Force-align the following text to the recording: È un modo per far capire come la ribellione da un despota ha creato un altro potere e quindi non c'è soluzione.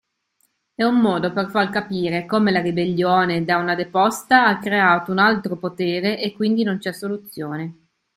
È 0.73 0.81
un 0.83 0.95
modo 0.99 1.31
per 1.31 1.51
far 1.51 1.69
capire 1.69 2.25
come 2.25 2.49
la 2.51 2.59
ribellione 2.61 3.43
da 3.45 3.57
un 3.57 3.71
despota 3.75 4.47
ha 4.47 4.57
creato 4.57 5.11
un 5.11 5.19
altro 5.19 5.57
potere 5.57 6.19
e 6.19 6.33
quindi 6.33 6.63
non 6.63 6.79
c'è 6.79 6.91
soluzione. 6.91 7.85